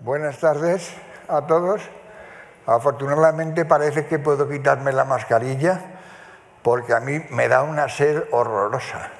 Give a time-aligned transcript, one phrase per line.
[0.00, 0.94] Buenas tardes
[1.26, 1.82] a todos.
[2.66, 5.80] Afortunadamente parece que puedo quitarme la mascarilla
[6.62, 9.10] porque a mí me da una sed horrorosa.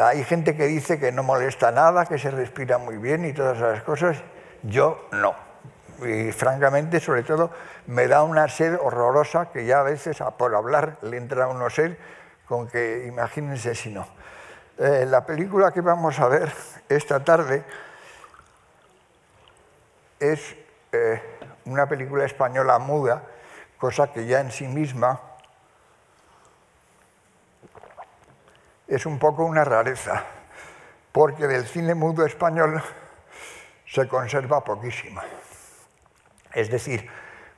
[0.00, 3.58] Hay gente que dice que no molesta nada, que se respira muy bien y todas
[3.58, 4.16] esas cosas.
[4.62, 5.34] Yo no.
[6.02, 7.50] Y francamente, sobre todo,
[7.86, 11.68] me da una sed horrorosa que ya a veces por hablar le entra a uno
[11.68, 11.98] sed
[12.48, 14.06] con que imagínense si no.
[14.78, 16.50] Eh, la película que vamos a ver
[16.88, 17.64] esta tarde
[20.32, 20.56] es
[20.92, 21.20] eh,
[21.66, 23.22] una película española muda,
[23.78, 25.20] cosa que ya en sí misma
[28.86, 30.24] es un poco una rareza,
[31.12, 32.82] porque del cine mudo español
[33.86, 35.20] se conserva poquísimo.
[36.52, 37.08] Es decir,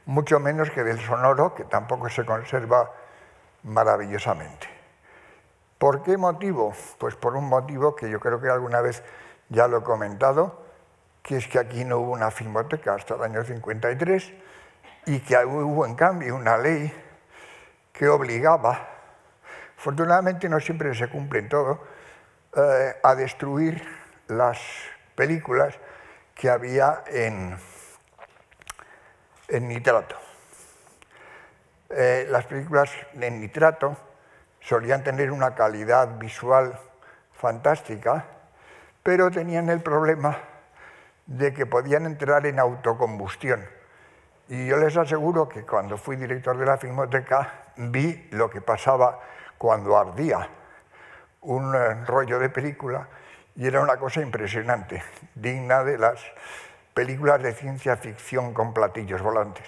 [0.07, 2.91] mucho menos que del sonoro, que tampoco se conserva
[3.65, 4.69] maravillosamente.
[5.79, 6.75] ¿Por qué motivo?
[6.99, 9.03] Pues por un motivo que yo creo que alguna vez
[9.51, 10.66] ya lo he comentado,
[11.27, 14.33] que es que aquí no hubo una filmoteca hasta el año 53
[15.07, 16.93] y que hubo en cambio una ley
[17.93, 18.89] que obligaba,
[19.77, 21.83] afortunadamente no siempre se cumple en todo,
[22.57, 23.83] eh, a destruir
[24.29, 24.61] las
[25.17, 25.75] películas
[26.33, 27.59] que había en,
[29.49, 30.15] en nitrato.
[31.91, 33.97] Eh, las películas en nitrato
[34.61, 36.79] solían tener una calidad visual
[37.33, 38.27] fantástica,
[39.03, 40.55] pero tenían el problema
[41.27, 43.65] de que podían entrar en autocombustión.
[44.49, 49.21] Y yo les aseguro que cuando fui director de la Filmoteca vi lo que pasaba
[49.59, 50.49] cuando ardía
[51.43, 53.09] un eh, rollo de película
[53.55, 55.03] y era una cosa impresionante,
[55.35, 56.21] digna de las
[56.95, 59.67] películas de ciencia ficción con platillos volantes.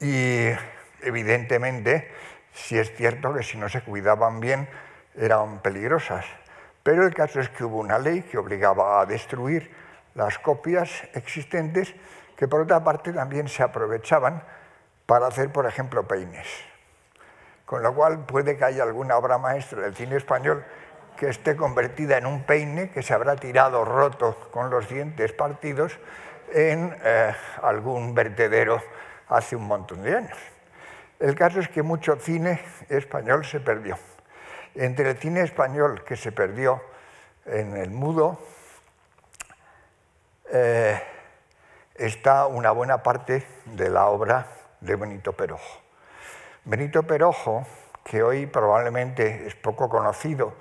[0.00, 0.48] Y
[1.02, 2.10] evidentemente
[2.52, 4.68] si es cierto que si no se cuidaban bien
[5.16, 6.24] eran peligrosas.
[6.82, 9.70] Pero el caso es que hubo una ley que obligaba a destruir
[10.14, 11.94] las copias existentes
[12.36, 14.42] que por otra parte también se aprovechaban
[15.06, 16.46] para hacer, por ejemplo, peines.
[17.66, 20.64] Con lo cual puede que haya alguna obra maestra del cine español
[21.16, 25.98] que esté convertida en un peine que se habrá tirado roto con los dientes partidos
[26.52, 28.80] en eh, algún vertedero
[29.28, 30.38] hace un montón de años.
[31.18, 33.98] El caso es que mucho cine español se perdió.
[34.74, 36.82] Entre el cine español que se perdió
[37.44, 38.40] en el mudo
[40.52, 41.00] eh,
[41.94, 44.46] está una buena parte de la obra
[44.80, 45.80] de Benito Perojo.
[46.64, 47.66] Benito Perojo,
[48.04, 50.54] que hoy probablemente es poco conocido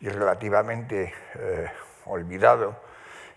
[0.00, 1.70] y relativamente eh,
[2.04, 2.76] olvidado,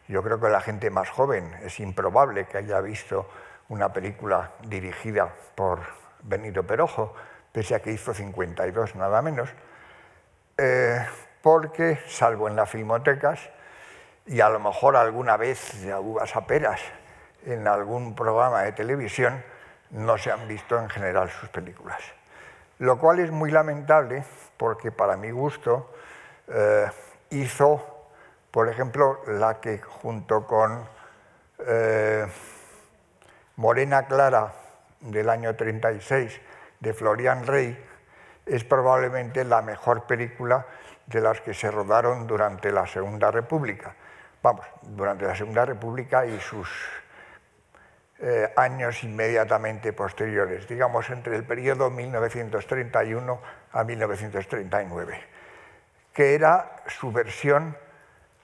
[0.07, 3.29] yo creo que la gente más joven es improbable que haya visto
[3.69, 5.79] una película dirigida por
[6.23, 7.13] Benito Perojo,
[7.51, 9.49] pese a que hizo 52 nada menos,
[10.57, 11.05] eh,
[11.41, 13.49] porque, salvo en las filmotecas,
[14.29, 16.79] y a lo mejor alguna vez de uvas a peras
[17.47, 19.43] en algún programa de televisión,
[19.89, 21.99] no se han visto en general sus películas.
[22.77, 24.23] Lo cual es muy lamentable
[24.55, 25.91] porque para mi gusto
[26.47, 26.85] eh,
[27.31, 28.05] hizo,
[28.51, 30.87] por ejemplo, la que junto con
[31.65, 32.27] eh,
[33.55, 34.53] Morena Clara
[34.99, 36.39] del año 36
[36.79, 37.83] de Florian Rey
[38.45, 40.67] es probablemente la mejor película
[41.07, 43.95] de las que se rodaron durante la Segunda República.
[44.41, 46.69] Vamos, durante la Segunda República y sus
[48.19, 53.39] eh, años inmediatamente posteriores, digamos entre el periodo 1931
[53.71, 55.23] a 1939,
[56.13, 57.77] que era su versión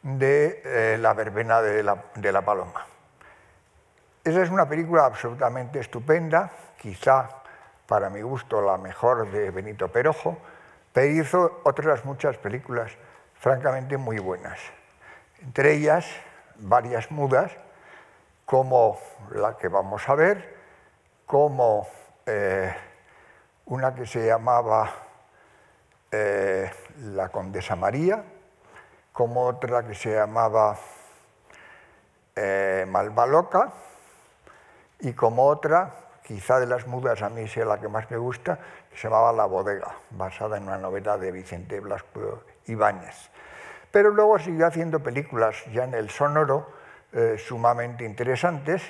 [0.02, 1.84] de eh, La verbena de
[2.32, 2.86] la paloma.
[4.24, 7.30] Esa es una película absolutamente estupenda, quizá
[7.88, 10.38] para mi gusto la mejor de Benito Perojo,
[10.92, 12.92] pero hizo otras muchas películas
[13.36, 14.60] francamente muy buenas.
[15.46, 16.08] Entre ellas,
[16.56, 17.52] varias mudas,
[18.46, 18.98] como
[19.30, 20.58] la que vamos a ver,
[21.28, 21.88] como
[22.26, 22.74] eh,
[23.66, 24.90] una que se llamaba
[26.12, 26.72] eh,
[27.14, 28.24] La Condesa María,
[29.14, 30.78] como otra que se llamaba
[32.36, 33.72] eh, Malva Loca,
[35.00, 35.94] y como otra,
[36.24, 38.58] quizá de las mudas a mí sea la que más me gusta,
[38.90, 43.30] que se llamaba La bodega, basada en una novela de Vicente Blasco Ibáñez.
[43.96, 46.70] Pero luego siguió haciendo películas ya en el sonoro
[47.14, 48.84] eh, sumamente interesantes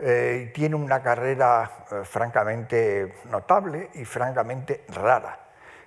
[0.00, 5.38] eh, tiene una carrera eh, francamente notable y francamente rara.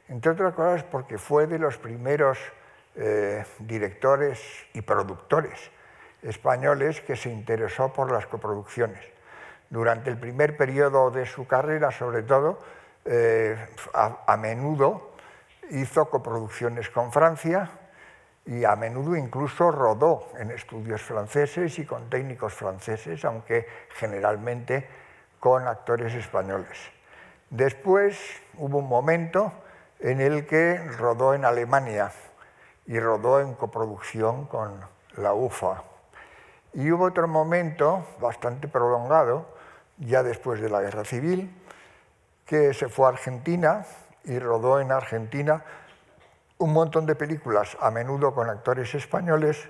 [0.07, 2.39] Entre otras cosas porque fue de los primeros
[3.59, 4.41] directores
[4.73, 5.69] y productores
[6.23, 9.01] españoles que se interesó por las coproducciones
[9.69, 12.59] durante el primer periodo de su carrera, sobre todo,
[13.03, 13.57] eh,
[13.93, 15.11] a, menudo
[15.71, 17.69] hizo coproducciones con Francia
[18.49, 24.89] y a menudo incluso rodó en estudios franceses y con técnicos franceses, aunque generalmente
[25.39, 26.79] con actores españoles.
[27.51, 28.17] Después
[28.57, 29.53] hubo un momento
[29.99, 32.11] en el que rodó en Alemania
[32.87, 34.81] y rodó en coproducción con
[35.17, 35.83] la UFA.
[36.73, 39.45] Y hubo otro momento bastante prolongado,
[39.99, 41.55] ya después de la Guerra Civil,
[42.47, 43.85] que se fue a Argentina
[44.23, 45.63] y rodó en Argentina
[46.59, 49.69] un montón de películas, a menudo con actores españoles,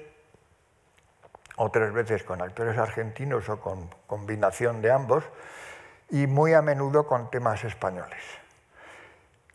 [1.56, 5.24] otras veces con actores argentinos o con combinación de ambos,
[6.10, 8.24] y muy a menudo con temas españoles.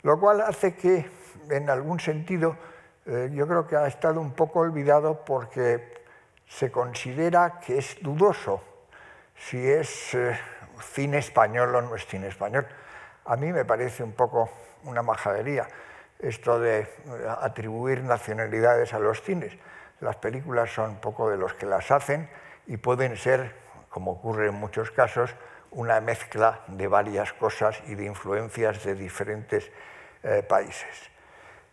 [0.03, 1.11] Lo cual hace que,
[1.49, 2.55] en algún sentido,
[3.05, 5.93] eh, yo creo que ha estado un poco olvidado porque
[6.47, 8.63] se considera que es dudoso
[9.35, 10.39] si es eh,
[10.79, 12.65] cine español o no es cine español.
[13.25, 14.49] A mí me parece un poco
[14.85, 15.67] una majadería
[16.19, 16.87] esto de eh,
[17.41, 19.53] atribuir nacionalidades a los cines.
[20.01, 22.29] Las películas son poco de los que las hacen
[22.67, 23.55] y pueden ser,
[23.89, 25.35] como ocurre en muchos casos,
[25.71, 29.71] una mezcla de varias cosas y de influencias de diferentes
[30.23, 31.11] eh, países.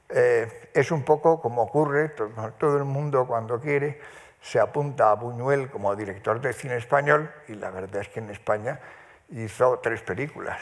[0.08, 2.10] Eh, es un poco como ocurre,
[2.58, 4.00] todo el mundo cuando quiere
[4.40, 8.30] se apunta a Buñuel como director de cine español y la verdad es que en
[8.30, 8.80] España
[9.30, 10.60] hizo tres películas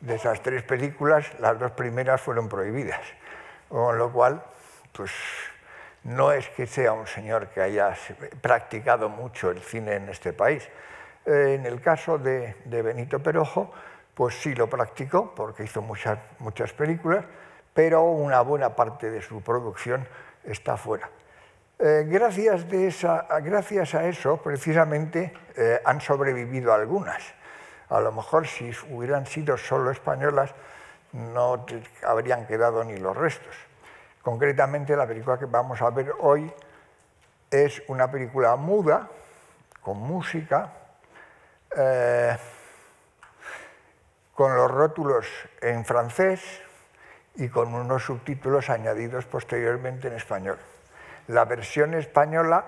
[0.00, 3.00] de esas tres películas, las dos primeras fueron prohibidas,
[3.68, 4.42] con lo cual,
[4.92, 5.10] pues
[6.04, 7.96] no es que sea un señor que haya
[8.40, 10.68] practicado mucho el cine en este país.
[11.24, 13.72] Eh, en el caso de, Benito Perojo,
[14.14, 17.24] pues sí lo practicó porque hizo muchas, muchas películas,
[17.74, 20.06] pero una buena parte de su producción
[20.44, 21.10] está fuera.
[21.78, 27.22] Eh, gracias, de esa, gracias a eso, precisamente, eh, han sobrevivido algunas.
[27.88, 30.54] A lo mejor si hubieran sido solo españolas
[31.12, 31.64] no
[32.04, 33.54] habrían quedado ni los restos.
[34.22, 36.52] Concretamente la película que vamos a ver hoy
[37.50, 39.08] es una película muda,
[39.80, 40.72] con música,
[41.76, 42.36] eh,
[44.34, 45.26] con los rótulos
[45.60, 46.42] en francés
[47.36, 50.58] y con unos subtítulos añadidos posteriormente en español.
[51.28, 52.64] La versión española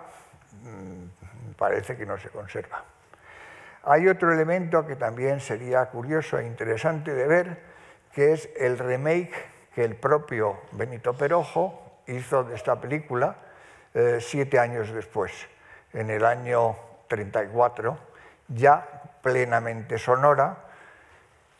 [0.62, 2.85] mm, parece que no se conserva.
[3.84, 7.62] Hay otro elemento que también sería curioso e interesante de ver,
[8.12, 9.34] que es el remake
[9.75, 13.36] que el propio Benito Perojo hizo de esta película
[13.94, 15.32] eh, siete años después,
[15.92, 16.76] en el año
[17.08, 17.98] 34,
[18.48, 20.56] ya plenamente sonora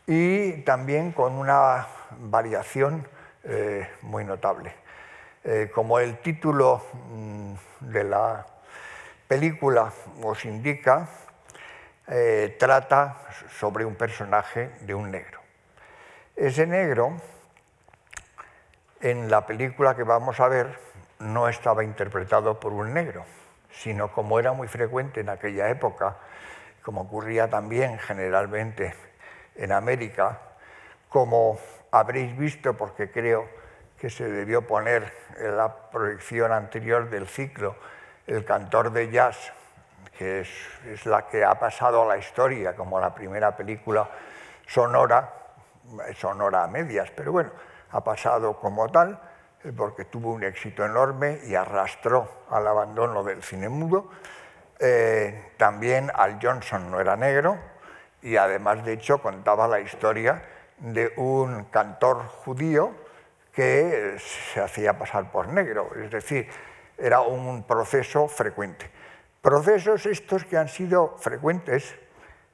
[0.05, 1.87] y también con una
[2.19, 3.07] variación
[3.43, 4.73] eh, muy notable.
[5.43, 6.81] Eh, como el título
[7.11, 8.45] mm, de la
[9.27, 9.91] película
[10.23, 11.07] os indica,
[12.11, 13.21] eh, trata
[13.59, 15.39] sobre un personaje de un negro.
[16.35, 17.17] Ese negro,
[19.01, 20.79] en la película que vamos a ver,
[21.19, 23.25] no estaba interpretado por un negro,
[23.71, 26.17] sino como era muy frecuente en aquella época,
[26.81, 28.95] como ocurría también generalmente
[29.55, 30.39] en América,
[31.09, 31.59] como
[31.91, 33.47] habréis visto, porque creo
[33.99, 37.75] que se debió poner en la proyección anterior del ciclo,
[38.25, 39.53] el cantor de jazz
[40.17, 44.09] que es, la que ha pasado a la historia como la primera película
[44.67, 45.33] sonora,
[46.15, 47.51] sonora a medias, pero bueno,
[47.91, 49.19] ha pasado como tal,
[49.63, 54.09] eh, porque tuvo un éxito enorme y arrastró al abandono del cine mudo.
[54.79, 57.57] Eh, también Al Johnson no era negro
[58.21, 60.41] y además, de hecho, contaba la historia
[60.77, 62.93] de un cantor judío
[63.51, 66.47] que se hacía pasar por negro, es decir,
[66.97, 68.89] era un proceso frecuente.
[69.41, 71.95] Procesos estos que han sido frecuentes,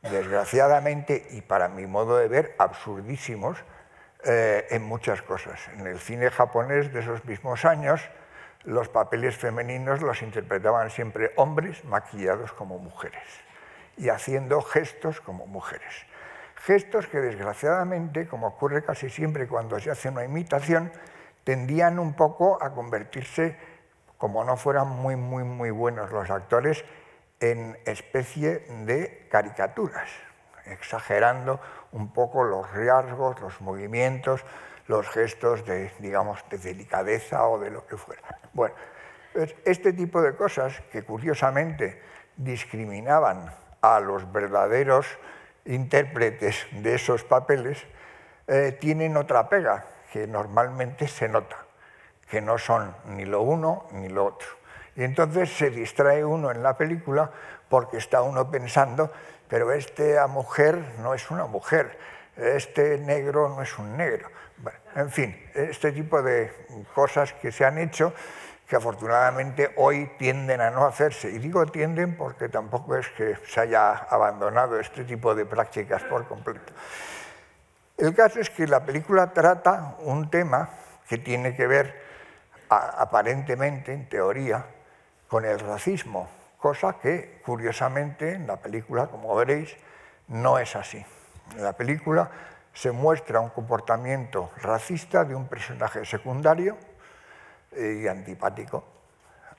[0.04, 3.58] desgraciadamente y para mi modo de ver absurdísimos,
[4.24, 5.68] eh, en muchas cosas.
[5.74, 8.01] En el cine japonés de esos mismos años,
[8.63, 13.24] los papeles femeninos los interpretaban siempre hombres maquillados como mujeres
[13.98, 16.06] y haciendo gestos como mujeres.
[16.56, 20.92] Gestos que desgraciadamente, como ocurre casi siempre cuando se hace una imitación,
[21.44, 23.58] tendían un poco a convertirse
[24.17, 26.84] como no fueran muy, muy, muy buenos los actores,
[27.39, 30.10] en especie de caricaturas,
[30.65, 31.60] exagerando
[31.91, 34.43] un poco los rasgos, los movimientos,
[34.88, 38.22] los gestos de, digamos, de delicadeza o de lo que fuera.
[38.53, 38.75] Bueno,
[39.65, 42.01] este tipo de cosas que curiosamente
[42.38, 45.07] discriminaban a los verdaderos
[45.65, 47.86] intérpretes de esos papeles,
[48.48, 51.64] eh, tienen otra pega que normalmente se nota
[52.29, 54.48] que no son ni lo uno ni lo otro.
[54.96, 57.29] Y entonces se distrae uno en la película
[57.70, 59.12] porque está uno pensando,
[59.48, 61.98] pero esta mujer no es una mujer,
[62.38, 64.29] este negro no es un negro.
[64.96, 66.51] en fin, este tipo de
[66.94, 68.13] cosas que se han hecho
[68.67, 71.29] que afortunadamente hoy tienden a no hacerse.
[71.29, 76.27] Y digo tienden porque tampoco es que se haya abandonado este tipo de prácticas por
[76.27, 76.74] completo.
[77.98, 80.70] El caso es que la película trata un tema
[81.08, 82.04] que tiene que ver
[82.69, 84.65] aparentemente, en teoría,
[85.27, 89.75] con el racismo, cosa que curiosamente en la película, como veréis,
[90.27, 91.03] no es así.
[91.55, 92.29] En la película
[92.74, 96.77] se muestra un comportamiento racista de un personaje secundario
[97.72, 98.84] eh, y antipático,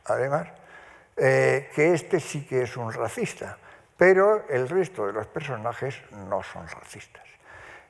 [0.05, 0.49] además,
[1.17, 3.57] eh, que este sí que es un racista,
[3.97, 7.25] pero el resto de los personajes no son racistas.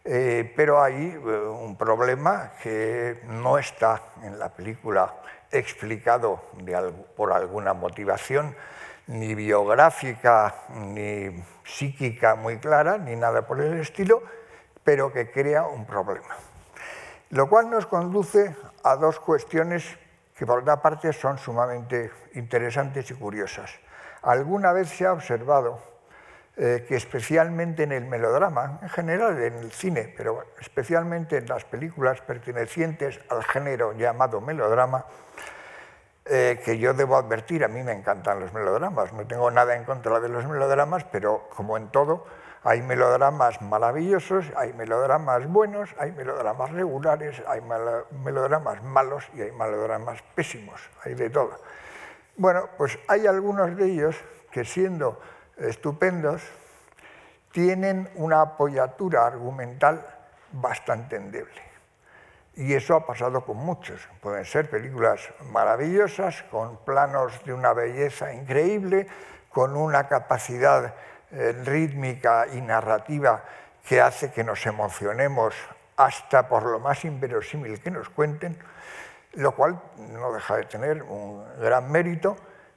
[0.08, 5.16] Eh, pero hay un problema que no está en la película
[5.50, 6.42] explicado
[7.16, 8.54] por alguna motivación,
[9.08, 14.22] ni biográfica, ni psíquica muy clara, ni nada por el estilo,
[14.84, 16.36] pero que crea un problema.
[17.30, 19.98] Lo cual nos conduce a dos cuestiones
[20.36, 23.72] que por otra parte son sumamente interesantes y curiosas.
[24.22, 25.95] Alguna vez se ha observado
[26.58, 31.64] eh, que especialmente en el melodrama, en general en el cine, pero especialmente en las
[31.64, 35.04] películas pertenecientes al género llamado melodrama,
[36.24, 39.84] eh, que yo debo advertir, a mí me encantan los melodramas, no tengo nada en
[39.84, 42.24] contra de los melodramas, pero como en todo,
[42.64, 47.60] hay melodramas maravillosos, hay melodramas buenos, hay melodramas regulares, hay
[48.24, 51.60] melodramas malos y hay melodramas pésimos, hay de todo.
[52.36, 54.16] Bueno, pues hay algunos de ellos
[54.50, 55.20] que siendo
[55.56, 56.42] estupendos
[57.52, 60.06] tienen una apoyatura argumental
[60.52, 61.62] bastante endeble.
[62.54, 64.08] Y eso ha pasado con muchos.
[64.20, 65.20] Pueden ser películas
[65.52, 69.06] maravillosas, con planos de una belleza increíble,
[69.50, 70.94] con una capacidad
[71.30, 73.42] eh, rítmica y narrativa
[73.86, 75.54] que hace que nos emocionemos
[75.96, 78.58] hasta por lo más inverosímil que nos cuenten,
[79.34, 82.36] lo cual no deja de tener un gran mérito,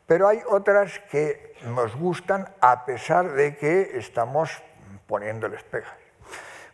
[0.09, 4.49] pero hay otras que nos gustan a pesar de que estamos
[5.05, 5.93] poniéndoles pegas.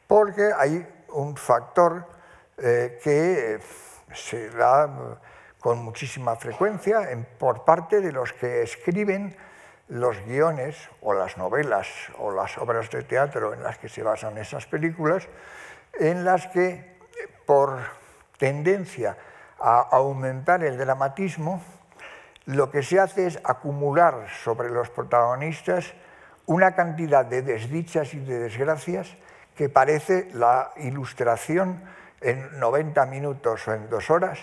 [0.07, 2.07] Porque hay un factor
[2.57, 3.59] eh, que
[4.13, 5.19] se da
[5.59, 9.35] con muchísima frecuencia por parte de los que escriben
[9.89, 14.37] los guiones o las novelas o las obras de teatro en las que se basan
[14.37, 15.27] esas películas,
[15.99, 16.97] en las que
[17.45, 17.79] por
[18.37, 19.17] tendencia
[19.59, 21.61] a aumentar el dramatismo,
[22.45, 25.93] lo que se hace es acumular sobre los protagonistas
[26.45, 29.15] una cantidad de desdichas y de desgracias
[29.55, 31.83] que parece la ilustración
[32.21, 34.39] en 90 minutos o en dos horas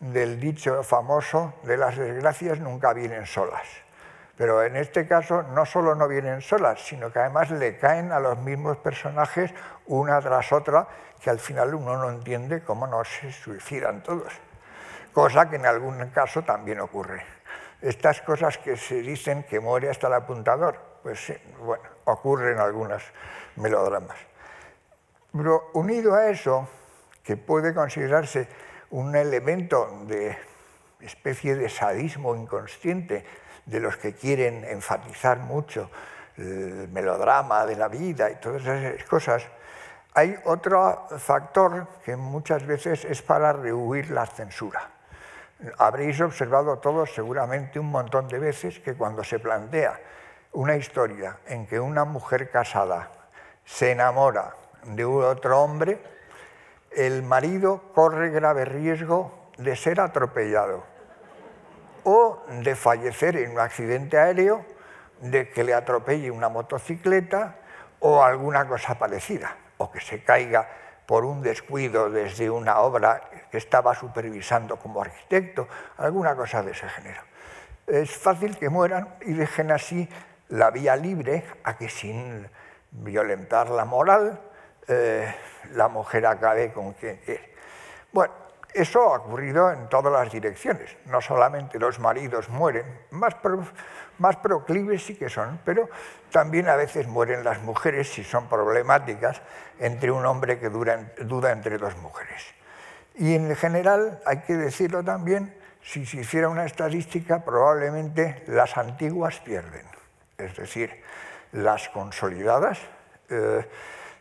[0.00, 3.66] del dicho famoso de las desgracias nunca vienen solas.
[4.36, 8.20] Pero en este caso no solo no vienen solas, sino que además le caen a
[8.20, 9.52] los mismos personajes
[9.86, 10.86] una tras otra,
[11.22, 14.32] que al final uno no entiende cómo no se suicidan todos.
[15.12, 17.35] Cosa que en algún caso también ocurre.
[17.82, 22.58] Estas cosas que se dicen que muere hasta el apuntador, pues sí, bueno, ocurre en
[22.58, 23.02] algunos
[23.56, 24.16] melodramas.
[25.32, 26.68] Pero unido a eso,
[27.22, 28.48] que puede considerarse
[28.90, 30.36] un elemento de
[31.00, 33.24] especie de sadismo inconsciente,
[33.66, 35.90] de los que quieren enfatizar mucho
[36.36, 39.46] el melodrama de la vida y todas esas cosas,
[40.14, 44.95] hay otro factor que muchas veces es para rehuir la censura.
[45.78, 49.98] Habréis observado todos seguramente un montón de veces que cuando se plantea
[50.52, 53.10] una historia en que una mujer casada
[53.64, 55.98] se enamora de otro hombre,
[56.92, 60.84] el marido corre grave riesgo de ser atropellado
[62.04, 64.64] o de fallecer en un accidente aéreo,
[65.20, 67.56] de que le atropelle una motocicleta
[68.00, 70.68] o alguna cosa parecida, o que se caiga
[71.06, 76.88] por un descuido desde una obra que estaba supervisando como arquitecto, alguna cosa de ese
[76.88, 77.22] género.
[77.86, 80.08] Es fácil que mueran y dejen así
[80.48, 82.48] la vía libre a que sin
[82.90, 84.40] violentar la moral
[84.88, 85.34] eh,
[85.72, 87.54] la mujer acabe con quien quiere.
[88.12, 88.32] Bueno,
[88.72, 90.96] eso ha ocurrido en todas las direcciones.
[91.06, 95.88] No solamente los maridos mueren, más, proclives sí que son, pero
[96.30, 99.40] también a veces mueren las mujeres si son problemáticas
[99.78, 102.42] entre un hombre que duda entre dos mujeres.
[103.14, 109.40] Y en general, hay que decirlo también, si se hiciera una estadística, probablemente las antiguas
[109.40, 109.86] pierden.
[110.36, 111.02] Es decir,
[111.52, 112.78] las consolidadas
[113.30, 113.66] eh,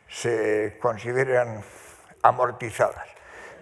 [0.08, 1.62] se consideran
[2.22, 3.15] amortizadas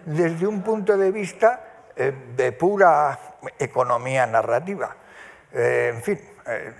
[0.06, 3.18] desde un punto de vista eh, de pura
[3.58, 4.96] economía narrativa.
[5.52, 6.72] Eh, en fin, eh,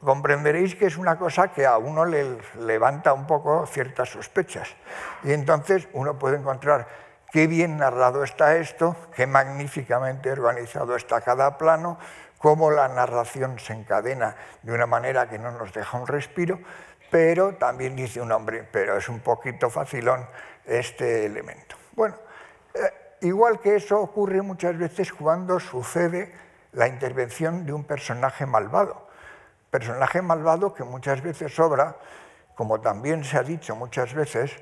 [0.00, 4.74] comprenderéis que es una cosa que a uno le levanta un poco ciertas sospechas.
[5.24, 6.86] Y entonces uno puede encontrar
[7.32, 11.98] qué bien narrado está esto, qué magníficamente organizado está cada plano,
[12.38, 16.60] cómo la narración se encadena de una manera que no nos deja un respiro,
[17.10, 20.26] pero también dice un hombre, pero es un poquito facilón
[20.64, 21.81] este elemento.
[21.94, 22.16] Bueno,
[22.74, 22.80] eh,
[23.20, 26.32] igual que eso ocurre muchas veces cuando sucede
[26.72, 29.08] la intervención de un personaje malvado.
[29.70, 31.96] Personaje malvado que muchas veces obra,
[32.54, 34.56] como también se ha dicho muchas veces,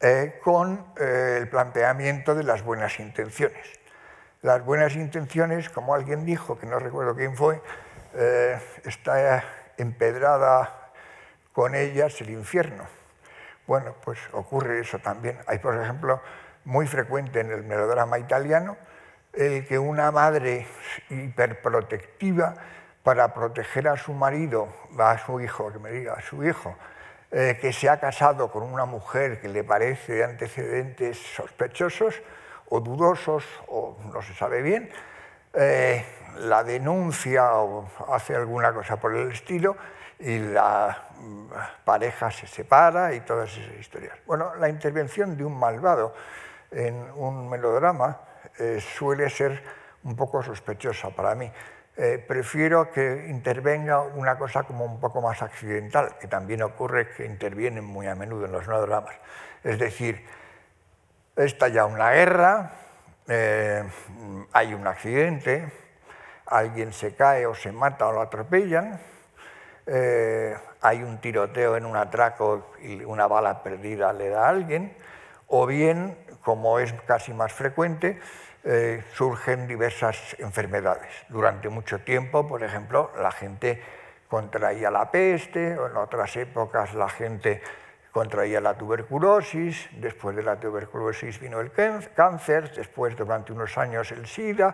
[0.00, 3.80] eh, con eh, el planteamiento de las buenas intenciones
[4.42, 7.60] las buenas intenciones, como alguien dijo, que no recuerdo quién fue,
[8.84, 9.42] está
[9.76, 10.92] empedrada
[11.52, 12.84] con ellas el infierno.
[13.66, 15.38] Bueno, pues ocurre eso también.
[15.46, 16.20] Hay, por ejemplo,
[16.66, 18.76] muy frecuente en el melodrama italiano,
[19.32, 20.66] el que una madre
[21.08, 22.54] hiperprotectiva
[23.02, 24.68] para proteger a su marido,
[24.98, 26.76] a su hijo, que me diga, a su hijo,
[27.30, 32.20] eh, que se ha casado con una mujer que le parece de antecedentes sospechosos,
[32.68, 34.90] o dudosos o no se sabe bien,
[35.54, 36.04] eh,
[36.40, 39.76] la denuncia o hace alguna cosa por el estilo
[40.18, 41.46] y la mm,
[41.84, 44.18] pareja se separa y todas esas historias.
[44.26, 46.12] Bueno, la intervención de un malvado
[46.70, 48.20] en un melodrama
[48.58, 49.62] eh, suele ser
[50.04, 51.50] un poco sospechosa para mí.
[51.98, 57.24] Eh, prefiero que intervenga una cosa como un poco más accidental, que también ocurre que
[57.24, 59.14] intervienen muy a menudo en los melodramas.
[59.64, 60.22] Es decir,
[61.72, 62.72] ya una guerra,
[63.28, 63.82] eh,
[64.52, 65.72] hay un accidente,
[66.46, 69.00] alguien se cae o se mata o lo atropellan,
[69.86, 74.94] eh, hay un tiroteo en un atraco y una bala perdida le da a alguien,
[75.48, 78.20] o bien, como es casi más frecuente,
[78.62, 81.12] eh, surgen diversas enfermedades.
[81.28, 83.82] Durante mucho tiempo, por ejemplo, la gente
[84.28, 87.60] contraía la peste, en otras épocas la gente
[88.12, 94.28] contraía la tuberculosis, después de la tuberculosis vino el cáncer, después durante unos años el
[94.28, 94.72] SIDA,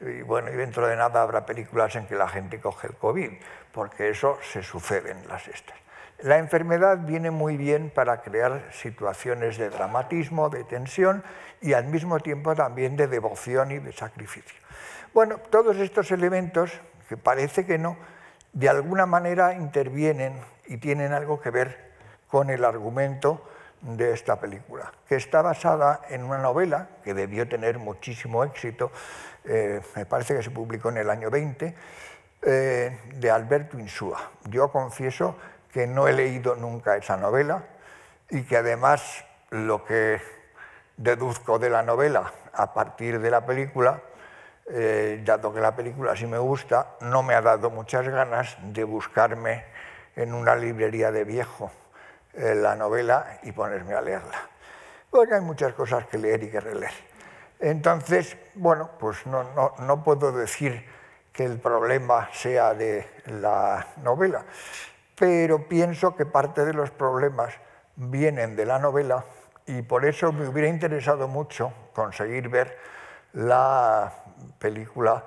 [0.00, 3.32] y bueno, y dentro de nada habrá películas en que la gente coge el COVID,
[3.72, 5.76] porque eso se sucede en las estas.
[6.22, 11.24] La enfermedad viene muy bien para crear situaciones de dramatismo, de tensión
[11.62, 14.60] y al mismo tiempo también de devoción y de sacrificio.
[15.14, 17.96] Bueno, todos estos elementos, que parece que no,
[18.52, 20.34] de alguna manera intervienen
[20.66, 21.90] y tienen algo que ver
[22.28, 23.48] con el argumento
[23.80, 28.92] de esta película, que está basada en una novela que debió tener muchísimo éxito,
[29.44, 31.74] eh, me parece que se publicó en el año 20,
[32.42, 34.30] eh, de Alberto Insúa.
[34.44, 35.36] Yo confieso
[35.72, 37.64] que no he leído nunca esa novela
[38.28, 40.20] y que además lo que
[40.96, 44.00] deduzco de la novela a partir de la película,
[44.68, 48.84] eh, dado que la película sí me gusta, no me ha dado muchas ganas de
[48.84, 49.64] buscarme
[50.16, 51.70] en una librería de viejo
[52.34, 54.48] eh, la novela y ponerme a leerla.
[55.10, 56.92] Porque hay muchas cosas que leer y que releer.
[57.58, 60.84] Entonces, bueno, pues no, no, no puedo decir
[61.32, 64.44] que el problema sea de la novela,
[65.20, 67.52] pero pienso que parte de los problemas
[67.94, 69.26] vienen de la novela
[69.66, 72.78] y por eso me hubiera interesado mucho conseguir ver
[73.34, 74.14] la
[74.58, 75.22] película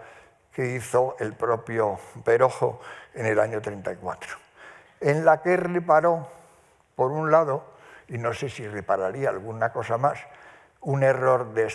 [0.52, 2.82] que hizo el propio Perojo
[3.14, 4.36] en el año 34,
[5.00, 6.28] en la que reparó
[6.96, 7.64] por un lado,
[8.08, 10.18] y no sé si repararía alguna cosa más,
[10.82, 11.72] un error de,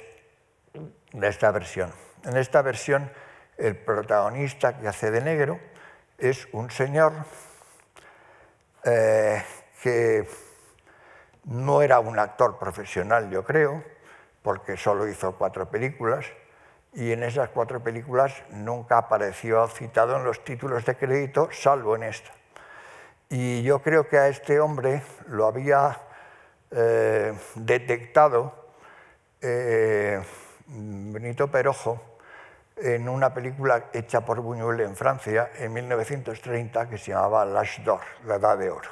[1.22, 1.92] esta versión.
[2.24, 3.12] En esta versión,
[3.58, 5.60] el protagonista que hace de negro
[6.18, 7.12] es un señor
[8.84, 9.42] eh,
[9.82, 10.28] que
[11.44, 13.82] no era un actor profesional, yo creo,
[14.42, 16.26] porque solo hizo cuatro películas,
[16.92, 22.04] y en esas cuatro películas nunca apareció citado en los títulos de crédito, salvo en
[22.04, 22.30] esta.
[23.28, 26.00] Y yo creo que a este hombre lo había
[26.70, 28.72] eh, detectado
[29.40, 30.20] eh,
[30.66, 32.17] Benito Perojo
[32.80, 38.00] en una película hecha por Buñuel en Francia en 1930 que se llamaba L'Âge d'Or,
[38.24, 38.90] la Edad de Oro.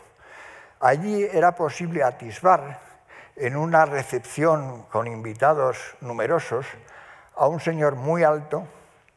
[0.81, 2.81] Allí era posible atisbar
[3.37, 6.67] en una recepción con invitados numerosos
[7.35, 8.67] a un señor muy alto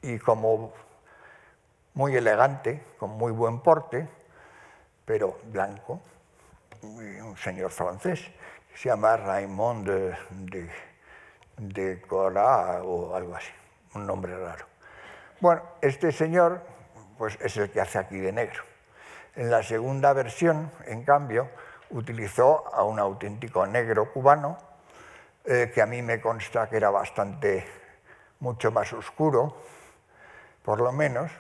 [0.02, 0.74] y como
[1.94, 4.08] muy elegante, con muy buen porte,
[5.06, 6.02] pero blanco,
[6.82, 8.22] un señor francés,
[8.74, 9.90] se llama Raymond
[10.30, 10.70] de,
[11.58, 13.52] de Cora o algo así,
[13.94, 14.66] un nombre raro.
[15.40, 16.62] Bueno, este señor
[17.18, 18.64] pues, es el que hace aquí de negro.
[19.36, 21.50] En la segunda versión, en cambio,
[21.92, 24.58] utilizó a un auténtico negro cubano,
[25.46, 27.66] eh, que a mí me consta que era bastante,
[28.40, 29.56] mucho más oscuro,
[30.64, 31.32] por lo menos,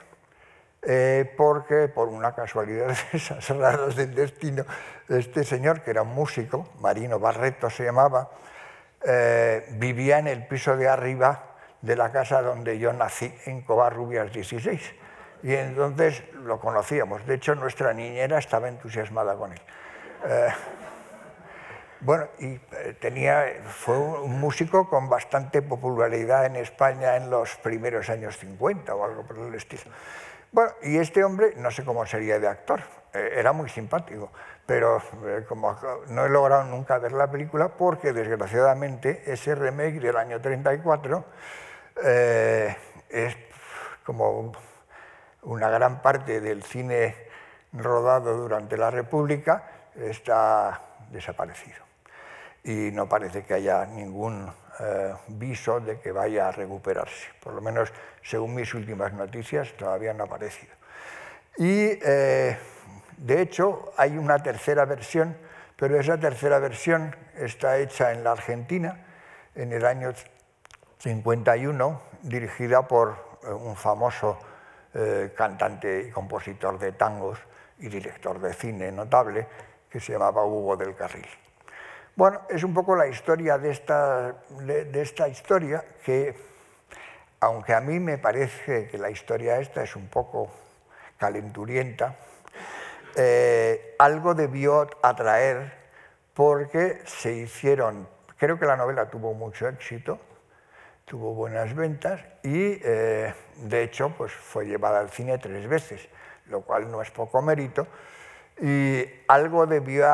[0.82, 4.66] eh, porque por una casualidad de esas raras del destino,
[5.10, 8.30] este señor, que era un músico, Marino Barreto se llamaba,
[9.06, 11.49] eh, vivía en el piso de arriba
[11.82, 14.96] de la casa donde yo nací, en Covarrubias 16.
[15.44, 17.26] Y entonces lo conocíamos.
[17.26, 19.62] De hecho, nuestra niñera estaba entusiasmada con él.
[20.26, 20.50] Eh,
[22.02, 28.10] bueno, y eh, tenía, fue un músico con bastante popularidad en España en los primeros
[28.10, 29.84] años 50 o algo por el estilo.
[30.52, 32.82] Bueno, y este hombre, no sé cómo sería de actor,
[33.13, 34.32] eh, era muy simpático,
[34.65, 35.02] pero
[35.48, 41.26] como no he logrado nunca ver la película porque desgraciadamente ese remake del año 34
[42.02, 43.38] es
[44.06, 44.52] como
[45.44, 47.16] una gran parte del cine
[47.74, 49.64] rodado durante la República
[49.96, 50.82] está
[51.12, 51.78] desaparecido.
[52.64, 57.28] Y no parece que haya ningún eh, viso de que vaya a recuperarse.
[57.42, 60.74] Por lo menos, según mis últimas noticias, todavía no ha aparecido.
[61.58, 62.58] Y, eh,
[63.18, 65.38] de hecho, hay una tercera versión,
[65.76, 69.06] pero esa tercera versión está hecha en la Argentina
[69.56, 70.14] en el año
[71.00, 74.38] 51, dirigida por eh, un famoso
[74.94, 77.40] eh, cantante y compositor de tangos
[77.80, 79.48] y director de cine notable,
[79.90, 81.28] que se llamaba Hugo del Carril.
[82.16, 86.36] Bueno, es un poco la historia de esta, historia que,
[87.40, 90.52] aunque a mí me parece que la historia esta es un poco
[91.18, 92.18] calenturienta,
[93.16, 95.72] eh, algo debió atraer
[96.34, 98.06] porque se hicieron,
[98.38, 100.20] creo que la novela tuvo mucho éxito,
[101.10, 106.08] tuvo buenas ventas y eh, de hecho pues, fue llevada al cine tres veces,
[106.45, 107.88] lo cual no es poco mérito.
[108.62, 110.06] Y algo debió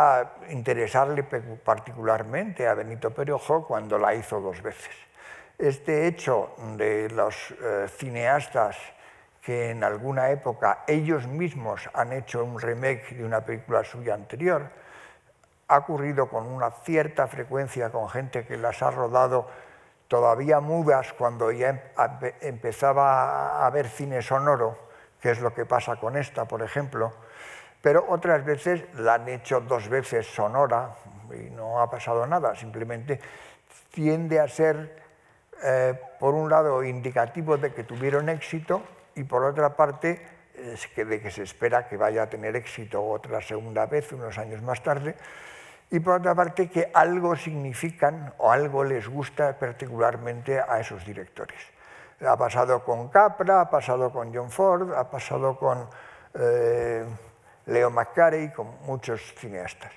[0.50, 4.96] interesarle particularmente a Benito Perojo cuando la hizo dos veces.
[5.58, 8.78] Este hecho de los eh, cineastas
[9.42, 14.70] que en alguna época ellos mismos han hecho un remake de una película suya anterior,
[15.68, 19.48] ha ocurrido con una cierta frecuencia con gente que las ha rodado
[20.08, 21.80] todavía mudas cuando ya em,
[22.42, 24.78] empezaba a haber cine sonoro,
[25.20, 27.14] que es lo que pasa con esta, por ejemplo,
[27.82, 30.96] pero otras veces la han hecho dos veces sonora
[31.32, 33.20] y no ha pasado nada, simplemente
[33.92, 35.04] tiende a ser,
[35.64, 38.82] eh, por un lado, indicativo de que tuvieron éxito
[39.16, 40.22] y por otra parte,
[40.56, 44.82] de que se espera que vaya a tener éxito otra segunda vez, unos años más
[44.82, 45.16] tarde,
[45.92, 51.60] y por otra parte que algo significan o algo les gusta particularmente a esos directores.
[52.22, 55.88] Ha pasado con Capra, ha pasado con John Ford, ha pasado con
[56.34, 57.06] eh,
[57.68, 59.92] Leo McCarey, con muchos cineastas.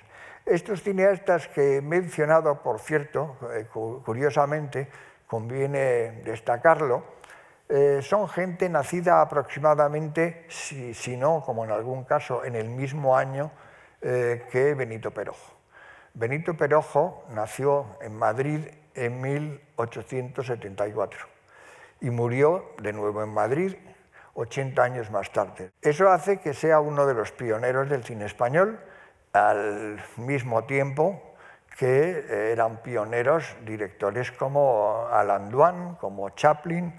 [0.45, 4.89] Estos cineastas que he mencionado, por cierto, eh, curiosamente,
[5.27, 7.03] conviene destacarlo,
[7.67, 13.15] eh, son gente nacida aproximadamente, si, si, no, como en algún caso, en el mismo
[13.15, 13.51] año
[14.01, 15.58] que Benito Perojo.
[16.13, 21.19] Benito Perojo nació en Madrid en 1874
[22.01, 23.75] y murió de nuevo en Madrid
[24.33, 25.71] 80 años más tarde.
[25.81, 28.79] Eso hace que sea uno de los pioneros del cine español,
[29.33, 31.21] al mismo tiempo
[31.77, 36.93] que eh, eran pioneros directores como Alan Duan, como Chaplin,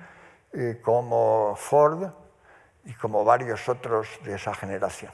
[0.53, 2.11] eh, como Ford
[2.85, 5.13] y como varios otros de esa generación,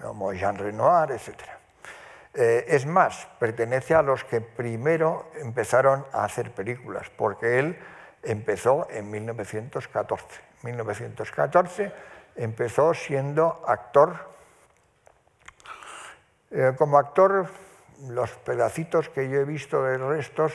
[0.00, 1.58] como Jean Renoir, etcétera.
[2.38, 7.78] Eh, es más, pertenece a los que primero empezaron a hacer películas, porque él
[8.22, 10.42] empezó en 1914.
[10.62, 11.92] 1914
[12.36, 14.16] empezó siendo actor.
[16.50, 17.46] Eh, como actor,
[18.08, 20.52] los pedacitos que yo he visto de restos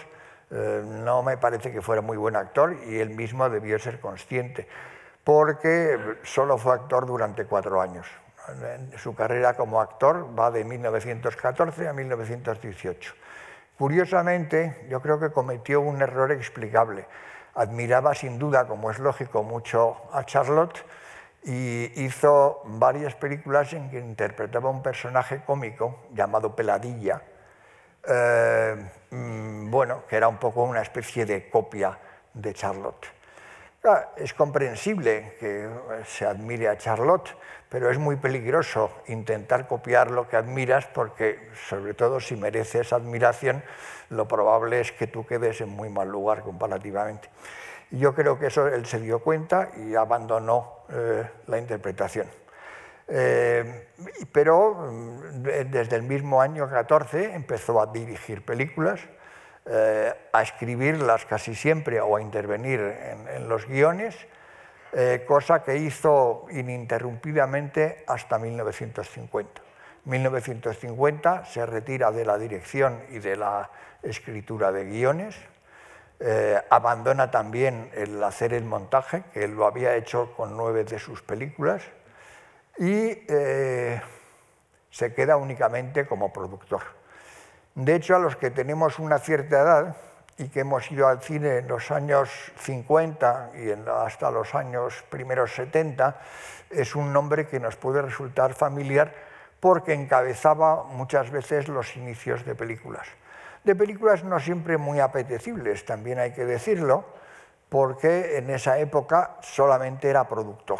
[0.51, 4.67] eh, no me parece que fuera muy buen actor y él mismo debió ser consciente,
[5.23, 8.05] porque solo fue actor durante cuatro años.
[8.97, 13.13] Su carrera como actor va de 1914 a 1918.
[13.77, 17.07] Curiosamente, yo creo que cometió un error explicable.
[17.55, 20.85] Admiraba sin duda, como es lógico, mucho a Charlotte
[21.43, 27.21] y hizo varias películas en que interpretaba un personaje cómico llamado Peladilla,
[28.07, 31.97] eh, mm, bueno, que era un poco una especie de copia
[32.33, 33.20] de Charlotte.
[34.15, 35.67] Es comprensible que
[36.05, 37.35] se admire a Charlotte,
[37.67, 43.63] pero es muy peligroso intentar copiar lo que admiras porque, sobre todo si mereces admiración,
[44.09, 47.29] lo probable es que tú quedes en muy mal lugar comparativamente.
[47.89, 52.27] Yo creo que eso él se dio cuenta y abandonó eh, la interpretación.
[53.07, 53.87] Eh,
[54.31, 55.41] pero mm,
[55.71, 58.99] desde el mismo año 14 empezó a dirigir películas,
[59.65, 64.15] eh, a escribirlas casi siempre o a intervenir en los guiones
[64.93, 69.61] eh, cosa que hizo ininterrumpidamente hasta 1950.
[70.03, 73.69] 1950 se retira de la dirección y de la
[74.03, 75.37] escritura de guiones,
[76.19, 80.99] eh, abandona también el hacer el montaje, que él lo había hecho con nueve de
[80.99, 81.83] sus películas,
[82.77, 84.01] y eh,
[84.89, 86.81] se queda únicamente como productor.
[87.75, 89.95] De hecho, a los que tenemos una cierta edad
[90.37, 95.53] y que hemos ido al cine en los años 50 y hasta los años primeros
[95.53, 96.19] 70,
[96.69, 99.13] es un nombre que nos puede resultar familiar
[99.59, 103.07] porque encabezaba muchas veces los inicios de películas.
[103.63, 107.05] De películas no siempre muy apetecibles, también hay que decirlo,
[107.69, 110.79] porque en esa época solamente era productor.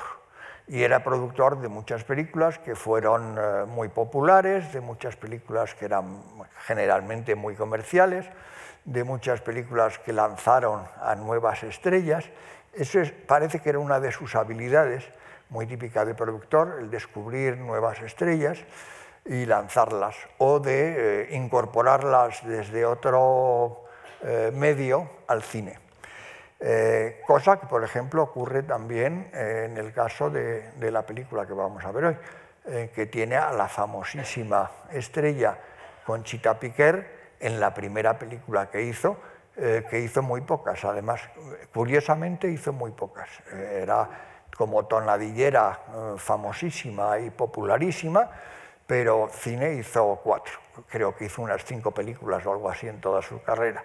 [0.72, 5.84] Y era productor de muchas películas que fueron eh, muy populares, de muchas películas que
[5.84, 6.24] eran
[6.66, 8.26] generalmente muy comerciales,
[8.86, 12.24] de muchas películas que lanzaron a nuevas estrellas.
[12.72, 15.04] Eso parece que era una de sus habilidades
[15.50, 18.58] muy típica de productor, el descubrir nuevas estrellas
[19.26, 23.84] y lanzarlas, o de eh, incorporarlas desde otro
[24.24, 25.81] eh, medio al cine.
[26.62, 31.84] Eh, cosa que, por ejemplo, ocurre también en el caso de, la película que vamos
[31.84, 32.18] a ver hoy,
[32.94, 35.58] que tiene a la famosísima estrella
[36.06, 39.18] Conchita Piquer en la primera película que hizo,
[39.56, 41.22] que hizo muy pocas, además,
[41.74, 43.30] curiosamente hizo muy pocas.
[43.52, 44.08] era
[44.62, 48.30] como tonadillera eh, famosísima y popularísima,
[48.86, 50.54] pero cine hizo cuatro.
[50.88, 53.84] Creo que hizo unas cinco películas o algo así en toda su carrera.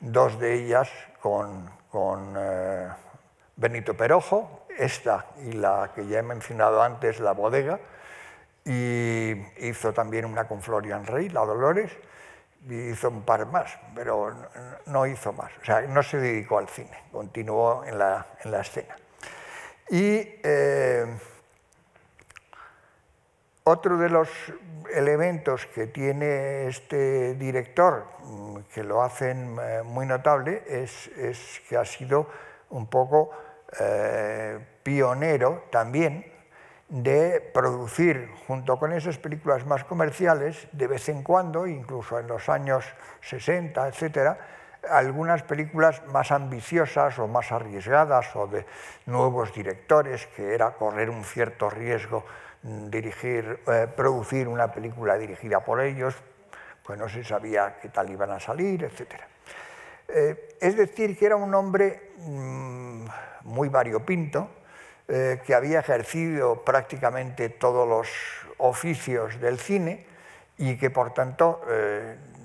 [0.00, 2.88] Dos de ellas con, con eh,
[3.56, 7.78] Benito Perojo, esta y la que ya he mencionado antes, La Bodega,
[8.64, 11.92] y hizo también una con Florian Rey, La Dolores,
[12.68, 14.34] y hizo un par más, pero
[14.86, 15.50] no hizo más.
[15.60, 18.96] O sea, no se dedicó al cine, continuó en la, en la escena.
[19.90, 21.06] Y eh,
[23.64, 24.28] otro de los
[24.92, 31.10] elementos que tiene este director, mm, que lo hacen eh, muy notable, es,
[31.68, 32.28] que ha sido
[32.70, 33.30] un poco
[33.78, 36.26] eh, pionero también
[36.88, 42.48] de producir, junto con esas películas más comerciales, de vez en cuando, incluso en los
[42.48, 42.84] años
[43.20, 44.38] 60, etcétera,
[44.88, 48.66] algunas películas más ambiciosas o más arriesgadas o de
[49.06, 52.24] nuevos directores, que era correr un cierto riesgo
[52.62, 56.14] dirigir, eh, producir una película dirigida por ellos,
[56.84, 59.14] pues no se sabía qué tal iban a salir, etc.
[60.08, 63.06] Eh, es decir, que era un hombre mm,
[63.44, 64.50] muy variopinto,
[65.08, 68.08] eh, que había ejercido prácticamente todos los
[68.58, 70.06] oficios del cine
[70.58, 71.62] y que por tanto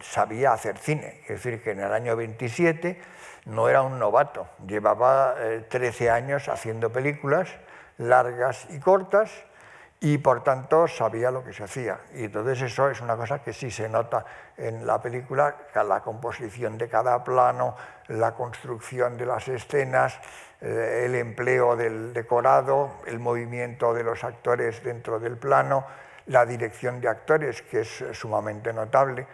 [0.02, 1.22] sabía hacer cine.
[1.24, 3.00] Es decir, que en el año 27
[3.46, 5.36] no era un novato, llevaba
[5.70, 7.50] 13 eh, años haciendo películas
[7.98, 9.32] largas y cortas
[10.06, 12.02] y por tanto sabía lo que se hacía.
[12.14, 14.24] Y entonces eso es una cosa que sí se nota
[14.56, 17.76] en la película, la composición de cada plano,
[18.10, 20.20] la construcción de las escenas,
[20.62, 25.88] eh, el empleo del decorado, el movimiento de los actores dentro del plano,
[26.28, 29.26] la dirección de actores, que es sumamente notable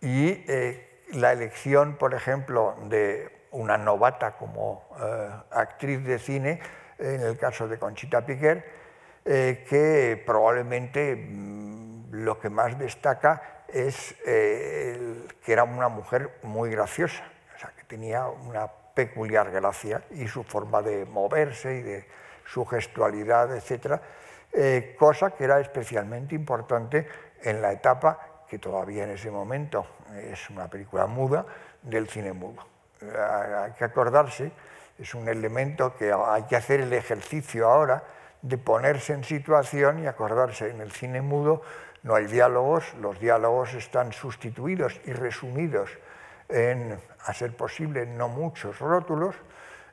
[0.00, 6.60] y eh, la elección, por ejemplo, de una novata como eh, actriz de cine,
[7.00, 8.83] en el caso de Conchita Piquer,
[9.24, 17.24] eh, que probablemente mm, lo que más destaca es que era una mujer muy graciosa,
[17.56, 22.06] o sea, que tenía una peculiar gracia y su forma de moverse y de
[22.46, 24.00] su gestualidad, etc.,
[24.96, 27.08] cosa que era especialmente importante
[27.42, 29.84] en la etapa que todavía en ese momento
[30.14, 31.44] es una película muda,
[31.82, 32.64] del cine mudo.
[33.02, 34.50] Hay que acordarse,
[34.98, 38.02] es un elemento que hay que hacer el ejercicio ahora
[38.44, 40.70] de ponerse en situación y acordarse.
[40.70, 41.62] En el cine mudo
[42.02, 45.90] no hay diálogos, los diálogos están sustituidos y resumidos
[46.48, 49.34] en, a ser posible, no muchos rótulos,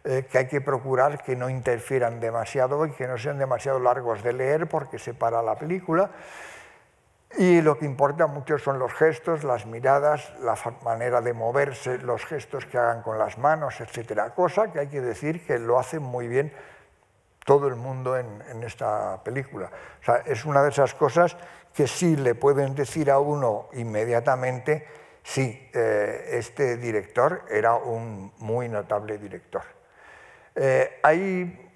[0.04, 4.22] eh, que hay que procurar que no interfieran demasiado y que no sean demasiado largos
[4.22, 6.12] de leer porque se para la película
[7.38, 12.26] y lo que importa mucho son los gestos, las miradas, la manera de moverse, los
[12.26, 14.32] gestos que hagan con las manos, etcétera.
[14.32, 16.52] Cosa que hay que decir que lo hace muy bien
[17.52, 19.70] todo el mundo en, esta película.
[20.00, 21.36] O sea, es una de esas cosas
[21.74, 24.88] que sí le pueden decir a uno inmediatamente,
[25.22, 29.64] sí, eh, este director era un muy notable director.
[30.56, 31.70] Eh, hay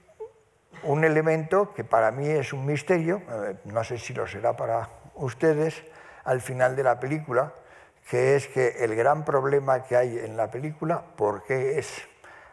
[0.83, 3.21] un elemento que para mí es un misterio,
[3.65, 5.83] no sé si lo será para ustedes
[6.23, 7.51] al final de la película,
[8.09, 12.07] que es que el gran problema que hay en la película, ¿por qué es?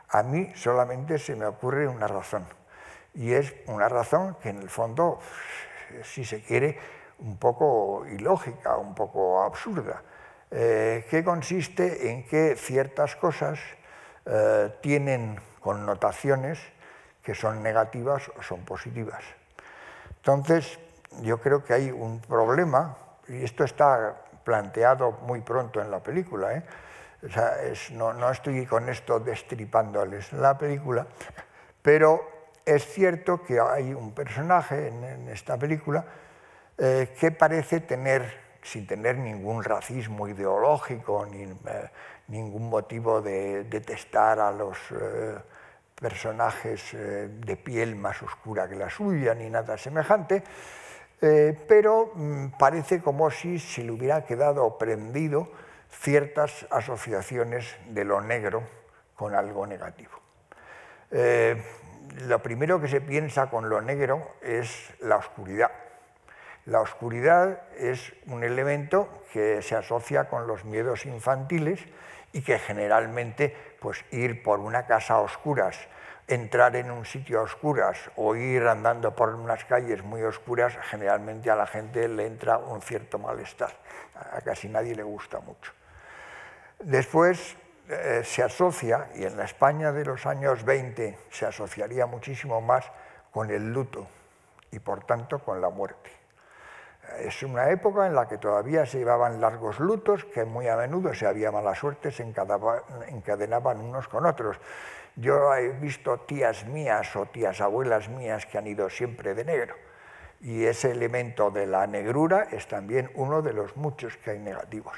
[0.08, 2.44] A mí solamente se me ocurre una razón,
[3.14, 5.18] y es una razón que en el fondo,
[6.02, 6.78] si se quiere,
[7.18, 10.02] un poco ilógica, un poco absurda,
[10.50, 13.58] eh, que consiste en que ciertas cosas
[14.26, 16.58] eh, tienen connotaciones
[17.22, 19.22] que son negativas o son positivas.
[20.16, 20.78] Entonces,
[21.20, 22.96] yo creo que hay un problema,
[23.28, 26.62] y esto está planteado muy pronto en la película, ¿eh?
[27.92, 31.06] no, no, estoy con esto destripándoles la película,
[31.80, 32.31] pero
[32.64, 36.04] es cierto que hay un personaje en, esta película
[36.78, 41.90] eh, que parece tener, sin tener ningún racismo ideológico, ni eh,
[42.28, 44.78] ningún motivo de detestar a los
[45.94, 50.42] personajes de piel más oscura que la suya, ni nada semejante,
[51.68, 55.48] pero mm, parece como si se le hubiera quedado prendido
[55.92, 58.62] ciertas asociaciones de lo negro
[59.14, 60.10] con algo negativo.
[61.10, 61.62] Eh,
[62.26, 65.70] lo primero que se piensa con lo negro es la oscuridad.
[66.64, 71.80] La oscuridad es un elemento que se asocia con los miedos infantiles
[72.32, 75.76] y que generalmente pues, ir por una casa a oscuras,
[76.28, 81.50] entrar en un sitio a oscuras o ir andando por unas calles muy oscuras, generalmente
[81.50, 83.76] a la gente le entra un cierto malestar.
[84.14, 85.72] A casi nadie le gusta mucho.
[86.78, 87.56] Después
[87.88, 92.90] eh, se asocia, y en la España de los años 20 se asociaría muchísimo más
[93.32, 94.06] con el luto
[94.70, 96.10] y por tanto con la muerte.
[97.18, 101.12] Es una época en la que todavía se llevaban largos lutos que muy a menudo,
[101.12, 104.56] si había mala suerte, se encadenaban unos con otros.
[105.16, 109.74] Yo he visto tías mías o tías abuelas mías que han ido siempre de negro
[110.40, 114.96] y ese elemento de la negrura es también uno de los muchos que hay negativos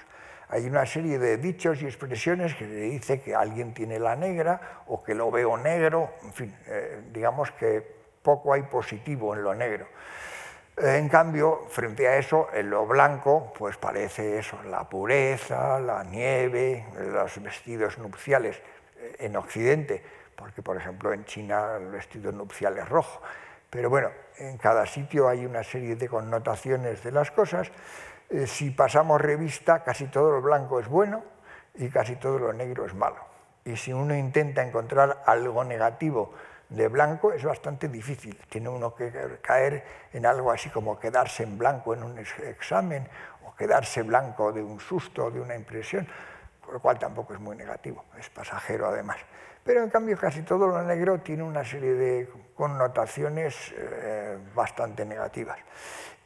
[0.54, 4.84] hay una serie de dichos y expresiones que se dice que alguien tiene la negra
[4.86, 7.84] o que lo veo negro, en fin, eh, digamos que
[8.22, 9.88] poco hay positivo en lo negro.
[10.76, 16.86] En cambio, frente a eso, en lo blanco, pues parece eso, la pureza, la nieve,
[17.00, 18.62] los vestidos nupciales
[18.96, 20.04] eh, en Occidente,
[20.36, 23.20] porque por ejemplo en China el vestido nupcial es rojo.
[23.70, 27.72] Pero bueno, en cada sitio hay una serie de connotaciones de las cosas
[28.30, 31.22] eh, si pasamos revista, casi todo lo blanco es bueno
[31.74, 33.34] y casi todo lo negro es malo.
[33.64, 36.34] Y si uno intenta encontrar algo negativo
[36.68, 38.36] de blanco, es bastante difícil.
[38.48, 43.08] Tiene uno que caer en algo así como quedarse en blanco en un examen
[43.46, 46.06] o quedarse blanco de un susto, de una impresión,
[46.70, 49.18] lo cual tampoco es muy negativo, es pasajero además.
[49.62, 55.58] Pero en cambio casi todo lo negro tiene una serie de connotaciones eh, bastante negativas.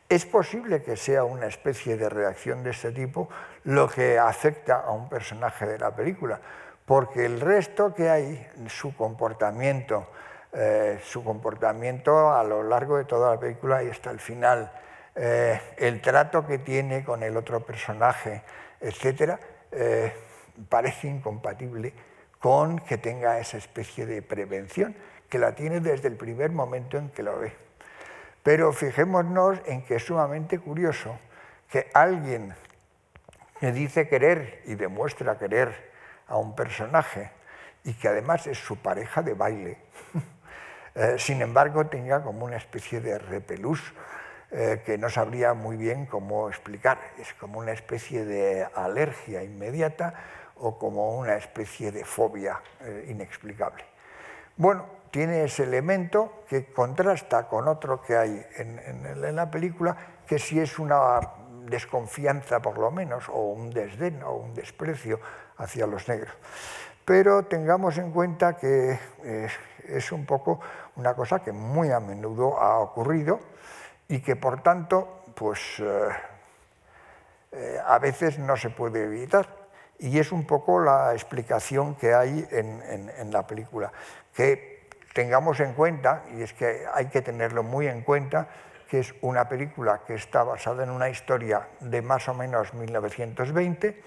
[0.09, 3.29] Es posible que sea una especie de reacción de este tipo
[3.65, 6.41] lo que afecta a un personaje de la película,
[6.87, 10.07] porque el resto que hay, su comportamiento,
[10.55, 14.73] eh, su comportamiento a lo largo de toda la película y hasta el final,
[15.15, 18.43] eh, el trato que tiene con el otro personaje,
[18.81, 19.39] etc.,
[19.73, 20.11] eh,
[20.71, 21.93] parece incompatible
[22.39, 24.97] con que tenga esa especie de prevención,
[25.29, 27.68] que la tiene desde el primer momento en que lo ve.
[28.49, 31.19] Pero fijémonos en que es sumamente curioso
[31.69, 32.55] que alguien
[33.61, 35.93] que dice querer y demuestra querer
[36.27, 37.31] a un personaje
[37.85, 39.77] y que además es su pareja de baile,
[40.95, 43.93] eh, sin embargo tenga como una especie de repelús
[44.51, 46.99] eh, que no sabría muy bien cómo explicar.
[47.19, 50.15] Es como una especie de alergia inmediata
[50.57, 53.85] o como una especie de fobia eh, inexplicable.
[54.57, 60.59] Bueno, tiene ese elemento que contrasta con otro que hay en, la película, que si
[60.59, 61.21] es una
[61.67, 65.21] desconfianza por lo menos, o un desdén o un desprecio
[65.57, 66.33] hacia los negros.
[67.05, 69.49] Pero tengamos en cuenta que eh,
[69.87, 70.61] es un poco
[70.97, 73.41] una cosa que muy a menudo ha ocurrido
[74.09, 76.09] y que por tanto pues, eh,
[77.53, 79.57] eh, a veces no se puede evitar.
[80.01, 83.91] Y es un poco la explicación que hay en, en la película,
[84.33, 84.78] que
[85.19, 88.47] tengamos en cuenta, y es que hay que tenerlo muy en cuenta,
[88.89, 94.01] que es una película que está basada en una historia de más o menos 1920,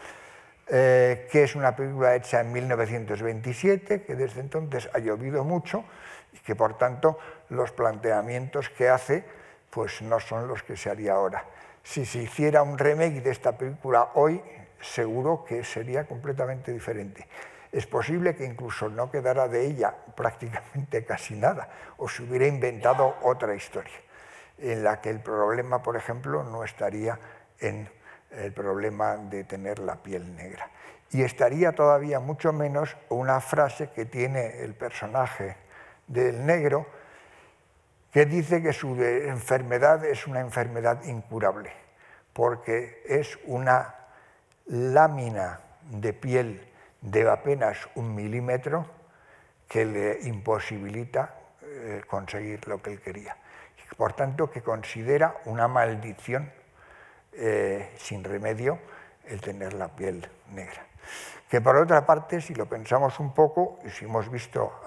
[0.70, 5.84] eh, que es una película hecha en 1927, que desde entonces ha llovido mucho
[6.32, 9.26] y que por tanto los planteamientos que hace
[9.70, 11.44] pues no son los que se haría ahora.
[11.84, 14.42] Si se hiciera un remake de esta película hoy,
[14.80, 17.28] seguro que sería completamente diferente
[17.72, 23.16] es posible que incluso no quedara de ella prácticamente casi nada, o se hubiera inventado
[23.22, 24.00] otra historia,
[24.58, 27.20] en la que el problema, por ejemplo, no estaría
[27.60, 27.90] en
[28.32, 30.70] el problema de tener la piel negra.
[31.12, 35.58] Y estaría todavía mucho menos una frase que tiene el personaje
[36.08, 36.86] del negro,
[38.12, 41.72] que dice que su enfermedad es una enfermedad incurable
[42.34, 43.96] porque es una
[44.68, 45.60] lámina
[45.90, 46.71] de piel
[47.02, 48.86] de apenas un milímetro
[49.68, 53.36] que le imposibilita eh, conseguir lo que él quería.
[53.98, 56.52] Por tanto, que considera una maldición
[57.34, 58.80] eh, sin remedio
[59.26, 60.86] el tener la piel negra.
[61.50, 64.82] Que por otra parte, si lo pensamos un poco, y si hemos visto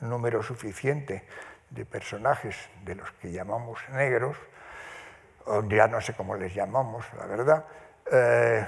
[0.00, 1.26] un número suficiente
[1.70, 4.36] de personajes de los que llamamos negros,
[5.46, 7.64] o ya no sé cómo les llamamos, la verdad,
[8.10, 8.66] eh,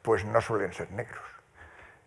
[0.00, 1.31] pues no suelen ser negros.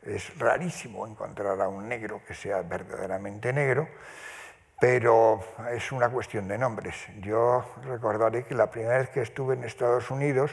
[0.06, 3.88] Es rarísimo encontrar a un negro que sea verdaderamente negro,
[4.80, 5.40] pero
[5.72, 6.96] es una cuestión de nombres.
[7.22, 10.52] Yo recordaré que la primera vez que estuve en Estados Unidos,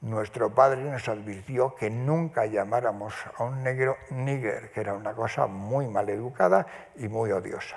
[0.00, 5.46] nuestro padre nos advirtió que nunca llamáramos a un negro nigger, que era una cosa
[5.46, 7.76] muy mal educada y muy odiosa,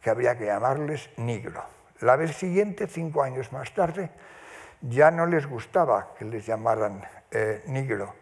[0.00, 1.62] que habría que llamarles negro.
[2.00, 4.10] La vez siguiente, cinco años más tarde,
[4.80, 8.14] ya no les gustaba que les llamaran eh, negro,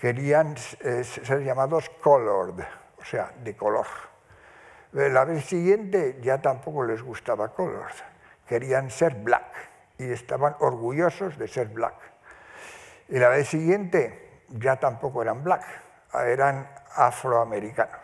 [0.00, 2.64] querían eh, ser llamados colored,
[2.98, 3.86] o sea, de color.
[4.94, 7.94] Eh, la vez siguiente ya tampoco les gustaba colored,
[8.48, 11.94] querían ser black y estaban orgullosos de ser black.
[13.08, 15.64] Y la vez siguiente ya tampoco eran black,
[16.14, 18.00] eran afroamericanos.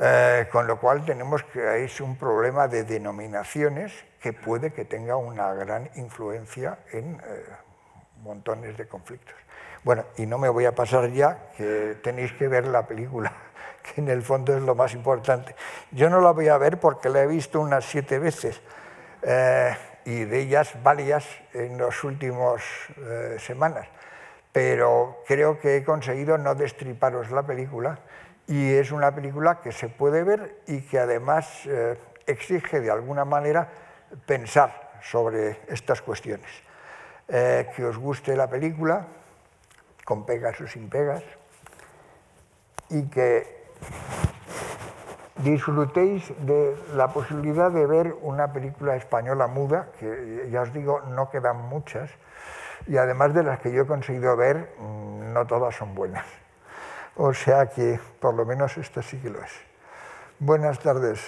[0.00, 5.16] Eh, con lo cual tenemos que es un problema de denominaciones que puede que tenga
[5.16, 7.20] una gran influencia en
[8.22, 9.34] montones de conflictos.
[9.84, 13.32] Bueno, y no me voy a pasar ya, que tenéis que ver la película,
[13.82, 15.54] que en el fondo es lo más importante.
[15.90, 18.60] Yo no la voy a ver porque la he visto unas siete veces,
[19.22, 22.62] eh, y de ellas varias en las últimas
[23.38, 23.86] semanas,
[24.50, 28.00] pero creo que he conseguido no destriparos la película,
[28.46, 33.24] y es una película que se puede ver y que además eh, exige de alguna
[33.24, 33.68] manera
[34.26, 36.50] pensar sobre estas cuestiones.
[37.28, 39.06] Eh, que os guste la película,
[40.04, 41.22] con pegas o sin pegas,
[42.90, 43.62] y que
[45.36, 51.30] disfrutéis de la posibilidad de ver una película española muda, que ya os digo, no
[51.30, 52.10] quedan muchas,
[52.86, 56.26] y además de las que yo he conseguido ver, mm, no todas son buenas.
[57.16, 59.52] O sea que por lo menos esto sí que lo es.
[60.38, 61.20] Buenas tardes.